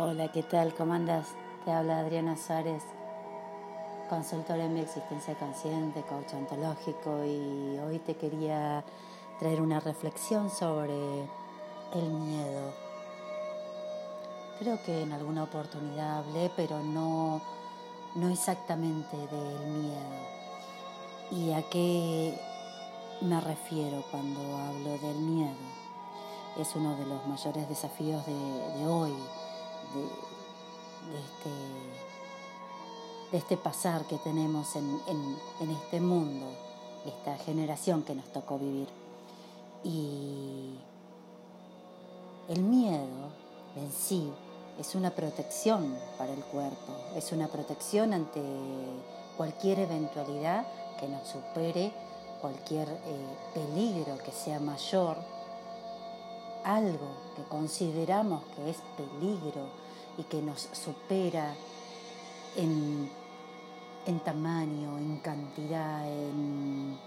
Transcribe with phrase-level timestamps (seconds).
[0.00, 0.74] Hola, ¿qué tal?
[0.74, 1.26] ¿Cómo andas?
[1.64, 2.84] Te habla Adriana Suárez,
[4.08, 8.84] consultora en mi existencia consciente, coach ontológico y hoy te quería
[9.40, 10.94] traer una reflexión sobre
[11.94, 12.72] el miedo.
[14.60, 17.42] Creo que en alguna oportunidad hablé, pero no,
[18.14, 20.28] no exactamente del miedo.
[21.32, 22.38] ¿Y a qué
[23.20, 25.56] me refiero cuando hablo del miedo?
[26.56, 29.12] Es uno de los mayores desafíos de, de hoy
[29.94, 30.04] de,
[31.18, 31.50] este,
[33.32, 35.00] de este pasar que tenemos en,
[35.60, 36.46] en, este mundo,
[37.06, 38.88] esta generación que nos tocó vivir.
[39.84, 40.74] Y
[42.48, 43.30] el miedo
[43.76, 44.30] en sí
[44.78, 48.42] es una protección para el cuerpo, es una protección ante
[49.36, 50.66] cualquier eventualidad
[50.98, 51.92] que nos supere,
[52.40, 55.16] cualquier eh, peligro que sea mayor
[56.68, 59.68] algo que consideramos que es peligro
[60.18, 61.54] y que nos supera
[62.56, 63.10] en,
[64.24, 66.98] tamaño, en cantidad, en,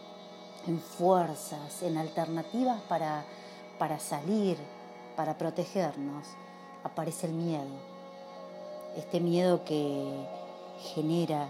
[0.97, 3.23] fuerzas, en alternativas para,
[3.77, 4.57] para salir,
[5.15, 6.25] para protegernos,
[6.83, 7.91] aparece el miedo.
[8.95, 10.27] Este miedo que
[10.95, 11.49] genera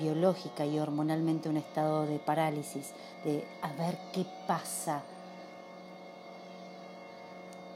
[0.00, 2.92] biológica y hormonalmente un estado de parálisis,
[3.24, 5.02] de a ver qué pasa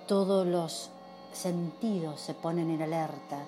[0.06, 0.90] todos los
[1.32, 3.38] sentidos se ponen en alerta,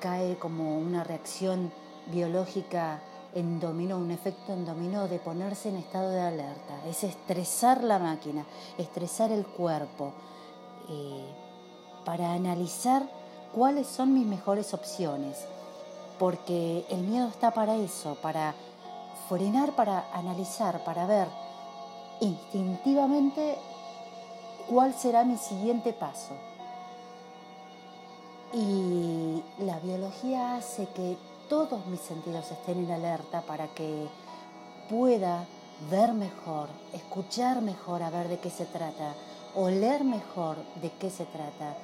[0.00, 1.72] cae como una reacción
[2.06, 3.00] biológica
[3.34, 7.98] en dominó, un efecto en dominó de ponerse en estado de alerta, es estresar la
[7.98, 8.44] máquina,
[8.76, 10.12] estresar el cuerpo,
[10.88, 11.24] eh,
[12.04, 13.08] para analizar
[13.54, 15.38] cuáles son mis mejores opciones,
[16.18, 18.54] porque el miedo está para eso, para
[19.28, 21.28] frenar, para analizar, para ver
[22.20, 23.56] instintivamente
[24.68, 26.34] cuál será mi siguiente paso.
[28.52, 31.16] Y la biología hace que
[31.48, 34.08] todos mis sentidos estén en alerta para que
[34.90, 35.46] pueda
[35.90, 39.14] ver mejor, escuchar mejor a ver de qué se trata,
[39.54, 41.76] oler mejor de qué se trata.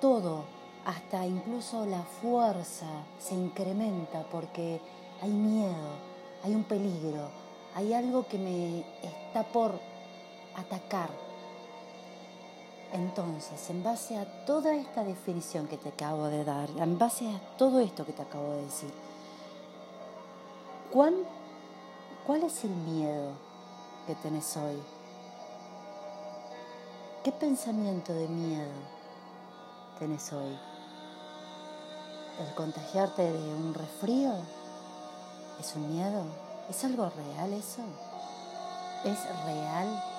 [0.00, 0.44] Todo,
[0.84, 2.86] hasta incluso la fuerza
[3.18, 4.80] se incrementa porque
[5.22, 5.90] hay miedo,
[6.44, 7.28] hay un peligro,
[7.74, 9.78] hay algo que me está por
[10.56, 11.25] atacar
[12.92, 17.40] entonces, en base a toda esta definición que te acabo de dar, en base a
[17.56, 18.90] todo esto que te acabo de decir,
[20.92, 21.14] ¿cuál,
[22.26, 23.32] cuál es el miedo
[24.06, 24.80] que tenés hoy?
[27.24, 28.70] ¿Qué pensamiento de miedo
[29.98, 30.56] tenés hoy?
[32.38, 34.32] ¿El contagiarte de un resfrío?
[35.58, 36.24] ¿Es un miedo?
[36.70, 37.82] ¿Es algo real eso?
[39.04, 40.15] ¿Es real?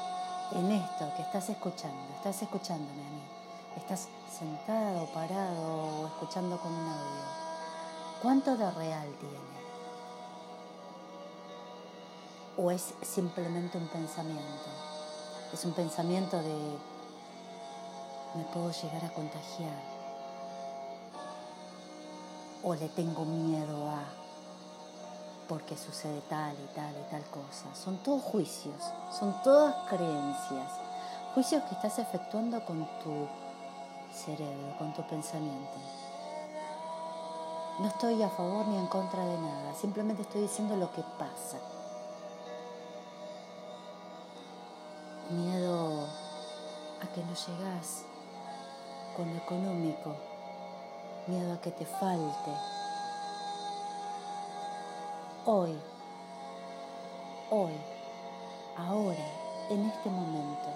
[0.51, 3.23] En esto que estás escuchando, estás escuchándome a mí,
[3.75, 7.23] estás sentado, parado o escuchando con un audio,
[8.21, 9.57] ¿cuánto de real tiene?
[12.57, 14.69] ¿O es simplemente un pensamiento?
[15.53, 16.77] Es un pensamiento de
[18.35, 19.81] me puedo llegar a contagiar
[22.63, 24.26] o le tengo miedo a
[25.47, 27.73] porque sucede tal y tal y tal cosa.
[27.75, 28.75] Son todos juicios,
[29.17, 30.71] son todas creencias,
[31.33, 33.27] juicios que estás efectuando con tu
[34.13, 35.77] cerebro, con tu pensamiento.
[37.79, 41.59] No estoy a favor ni en contra de nada, simplemente estoy diciendo lo que pasa.
[45.29, 46.07] Miedo
[47.01, 48.03] a que no llegas
[49.15, 50.15] con lo económico,
[51.27, 52.51] miedo a que te falte,
[55.49, 55.71] hoy,
[57.49, 57.71] hoy,
[58.75, 59.25] ahora,
[59.69, 60.67] en este momento,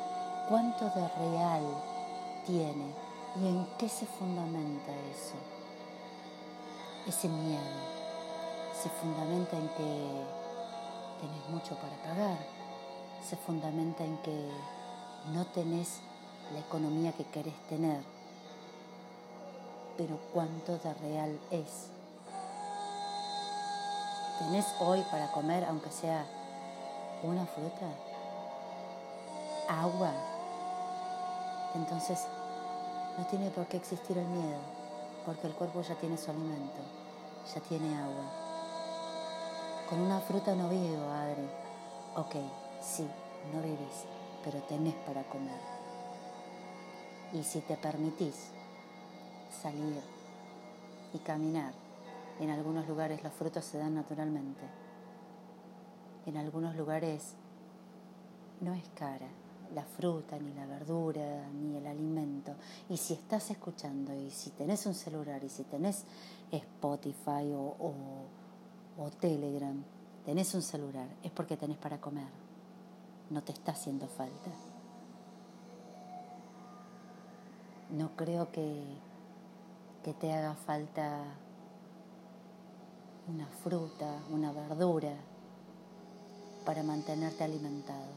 [0.47, 1.63] cuánto de real
[2.45, 2.85] tiene
[3.35, 5.35] y en qué se fundamenta eso.
[7.05, 7.59] Ese miedo
[8.81, 10.25] se fundamenta en que
[11.19, 12.37] tenés mucho para pagar,
[13.27, 14.49] se fundamenta en que
[15.33, 15.99] no tenés
[16.53, 18.01] la economía que querés tener,
[19.97, 21.91] pero cuánto de real es
[24.41, 26.25] ¿Tenés hoy para comer, aunque sea
[27.21, 27.85] una fruta?
[29.69, 30.11] ¿Agua?
[31.75, 32.25] Entonces
[33.19, 34.57] no tiene por qué existir el miedo,
[35.27, 36.81] porque el cuerpo ya tiene su alimento,
[37.53, 38.25] ya tiene agua.
[39.87, 41.47] Con una fruta no vivo, Adri.
[42.15, 42.35] Ok,
[42.81, 43.07] sí,
[43.53, 44.05] no vivís,
[44.43, 45.61] pero tenés para comer.
[47.31, 48.47] Y si te permitís
[49.61, 50.01] salir
[51.13, 51.80] y caminar
[52.41, 54.61] en algunos lugares los frutos se dan naturalmente.
[56.25, 57.35] En algunos lugares
[58.59, 59.27] no es cara
[59.73, 62.55] la fruta, ni la verdura, ni el alimento.
[62.89, 66.03] Y si estás escuchando y si tenés un celular y si tenés
[66.51, 67.75] Spotify o,
[68.97, 69.83] o, Telegram,
[70.25, 72.27] tenés un celular, es porque tenés para comer.
[73.29, 74.51] No te está haciendo falta.
[77.91, 78.83] No creo que,
[80.03, 81.23] que te haga falta
[83.27, 85.13] una fruta, una verdura
[86.65, 88.11] para mantenerte alimentado.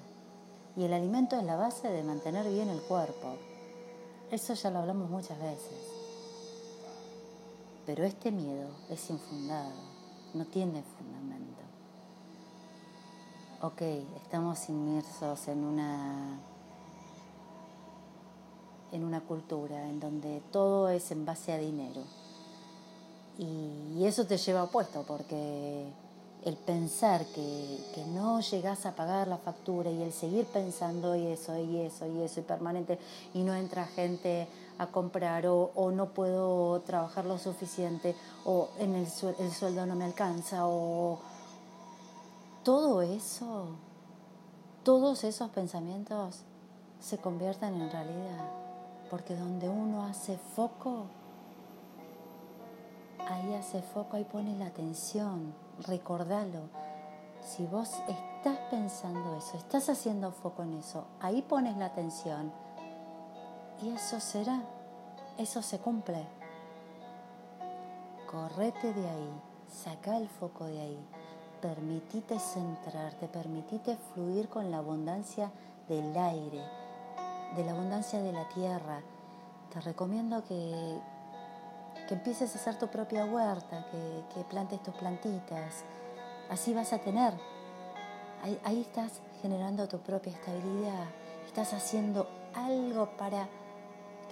[0.76, 3.36] Y el alimento es la base de mantener bien el cuerpo.
[4.30, 5.94] Eso ya lo hablamos muchas veces.
[7.86, 9.72] Pero este miedo es infundado,
[10.32, 11.62] no tiene fundamento.
[13.60, 13.82] Ok,
[14.16, 16.38] estamos inmersos en una
[18.92, 22.02] en una cultura en donde todo es en base a dinero.
[23.38, 25.86] Y, eso te lleva opuesto porque
[26.44, 31.56] el pensar que, no llegas a pagar la factura y el seguir pensando y eso
[31.58, 32.98] y eso y eso y permanente
[33.32, 34.46] y no entra gente
[34.78, 38.14] a comprar o, no puedo trabajar lo suficiente
[38.44, 39.06] o en el,
[39.38, 41.18] el sueldo no me alcanza o
[42.62, 43.68] todo eso,
[44.82, 46.42] todos esos pensamientos
[47.00, 48.64] se convierten en realidad
[49.10, 51.06] porque donde uno hace foco,
[53.28, 56.68] ahí hace foco, ahí pone la atención recordalo.
[57.40, 62.52] Si vos estás pensando eso, estás haciendo foco en eso, ahí pones la atención
[63.82, 64.62] y eso será,
[65.36, 66.26] eso se cumple.
[68.30, 71.06] Correte de ahí, saca el foco de ahí,
[71.60, 75.52] permitite centrarte, permitite fluir con la abundancia
[75.86, 76.62] del aire,
[77.56, 79.02] de la abundancia de la tierra.
[79.70, 80.98] Te recomiendo que,
[82.06, 85.84] que empieces a hacer tu propia huerta, que, plantes tus plantitas.
[86.50, 87.34] Así vas a tener.
[88.42, 91.06] Ahí, ahí, estás generando tu propia estabilidad.
[91.46, 93.48] Estás haciendo algo para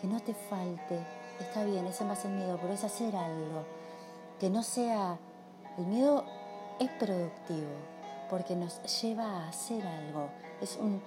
[0.01, 0.99] que no te falte.
[1.41, 3.65] Está bien, ese más el miedo, pero es hacer algo.
[4.39, 5.19] Que no sea...
[5.79, 6.25] El miedo
[6.79, 7.71] es productivo
[8.29, 10.29] porque nos lleva a hacer algo.
[10.61, 11.03] Es un...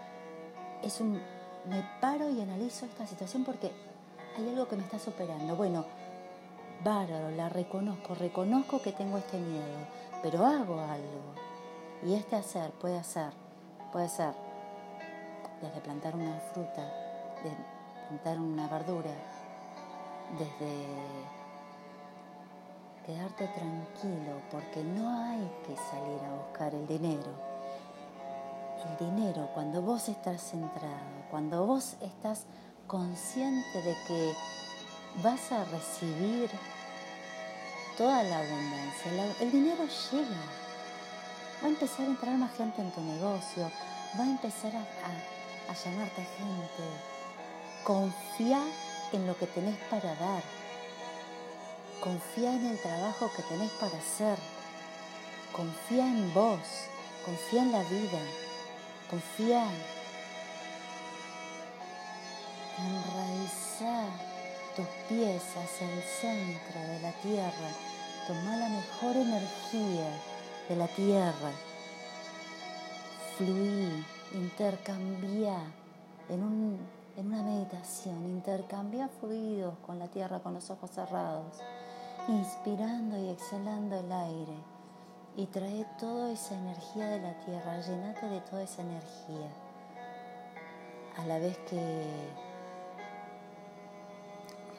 [0.82, 1.22] Es un
[1.68, 3.72] me paro y analizo esta situación porque
[4.38, 5.56] hay algo que me está superando.
[5.56, 5.86] Bueno,
[6.86, 9.80] bárbaro, la reconozco, reconozco que tengo este miedo,
[10.22, 11.34] pero hago algo.
[12.06, 13.34] Y este hacer puede ser,
[13.92, 14.34] puede ser
[15.62, 16.84] desde plantar una fruta,
[17.44, 17.52] de
[18.08, 19.10] plantar una verdura,
[20.38, 20.86] desde
[23.04, 27.32] quedarte tranquilo, porque no hay que salir a buscar el dinero.
[28.88, 32.46] El dinero, cuando vos estás centrado, cuando vos estás
[32.86, 34.34] consciente de que
[35.24, 36.50] vas a recibir
[37.98, 39.36] toda la abundancia.
[39.42, 40.42] el dinero llega.
[41.64, 43.72] Va a empezar a entrar más gente en tu negocio.
[44.20, 46.84] Va a empezar a, a, llamarte gente.
[47.84, 48.62] Confía
[49.14, 50.44] en lo que tenés para dar.
[52.02, 54.38] Confía en el trabajo que tenés para hacer.
[55.54, 56.60] Confía en vos.
[57.24, 58.20] Confía en la vida.
[59.10, 59.66] Confía.
[62.78, 64.35] Enraizar
[64.76, 67.70] tus pies hacia el centro de la tierra.
[68.28, 70.10] Toma la mejor energía
[70.68, 71.52] de la tierra.
[73.38, 75.58] Fluí, intercambia
[76.30, 76.80] en,
[77.16, 81.62] en una meditación, intercambia fluidos con la tierra con los ojos cerrados,
[82.28, 84.58] inspirando y exhalando el aire.
[85.38, 89.50] Y trae toda esa energía de la tierra, llenate de toda esa energía.
[91.18, 92.06] A la vez que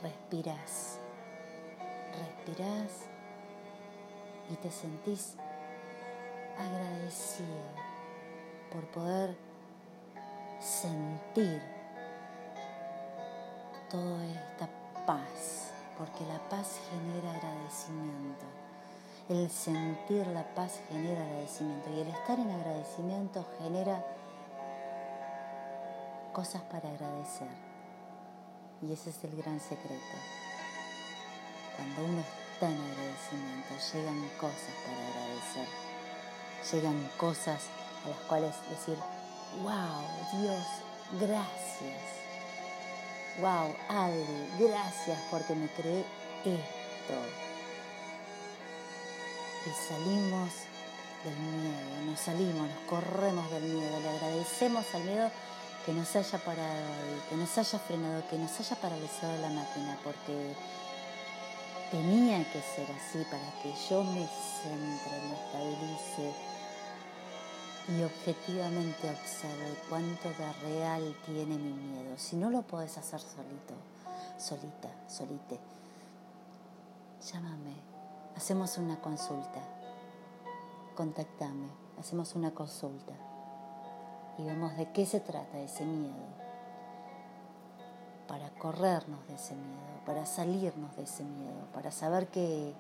[0.07, 0.99] respiras,
[2.13, 2.91] respiras
[4.49, 5.35] y te sentís
[6.57, 7.67] agradecido
[8.71, 9.37] por poder
[10.61, 11.61] sentir
[13.91, 14.69] toda esta
[15.07, 18.47] paz, porque la paz genera agradecimiento.
[19.29, 24.05] El sentir la paz genera agradecimiento y el estar en agradecimiento genera
[26.33, 27.76] cosas para agradecer.
[28.83, 30.17] Y ese es el gran secreto.
[31.77, 35.69] Cuando uno está en agradecimiento, llegan cosas para agradecer.
[36.73, 37.63] Llegan cosas
[38.05, 38.99] a las cuales decir,
[39.63, 40.67] wow, Dios,
[41.21, 42.03] gracias.
[43.41, 46.05] Wow, Adri, gracias porque me creé
[46.45, 47.15] esto.
[49.67, 50.51] Y salimos
[51.25, 55.31] del miedo, nos salimos, nos corremos del miedo, le agradecemos al miedo
[55.87, 59.97] que nos haya parado y que nos haya frenado, que nos haya paralizado la máquina,
[60.03, 60.53] porque
[61.93, 66.35] tenía que ser así para que yo me centre, me estabilice
[67.89, 72.19] y objetivamente observe cuánto de real tiene mi miedo.
[72.19, 73.75] Si no lo podés hacer solito,
[74.39, 75.61] solita, solite,
[77.33, 77.77] llámame,
[78.35, 79.61] hacemos una consulta,
[80.97, 83.15] contactame, hacemos una consulta
[84.39, 86.47] y vemos de qué se trata ese miedo
[88.27, 92.75] para corrernos de ese miedo, para salirnos de ese miedo, para saber que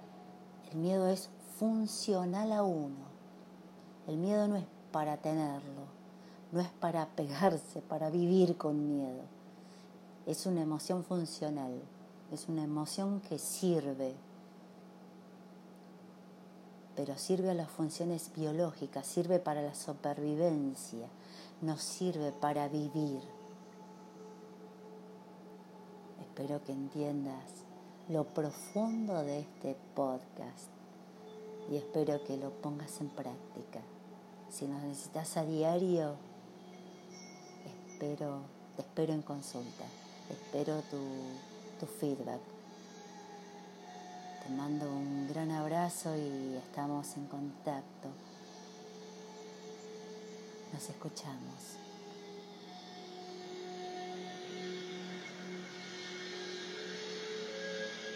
[0.71, 3.17] el miedo es funcional a uno.
[4.07, 5.87] El miedo no es para tenerlo,
[6.53, 9.23] no es para pegarse, para vivir con miedo.
[10.27, 11.81] Es una emoción funcional,
[12.33, 14.15] es una emoción que sirve,
[16.97, 21.07] pero sirve a las funciones biológicas, sirve para la supervivencia,
[21.61, 23.21] nos sirve para vivir.
[26.21, 27.67] Espero que entiendas
[28.09, 30.71] lo profundo de este podcast
[31.71, 33.81] y espero que lo pongas en práctica.
[34.49, 36.15] Si nos necesitas a diario,
[37.91, 38.41] espero,
[38.77, 39.85] te espero en consulta,
[40.31, 40.99] espero tu,
[41.79, 42.56] tu feedback.
[44.47, 48.09] Te mando un gran abrazo y estamos en contacto.
[50.73, 51.86] Nos escuchamos.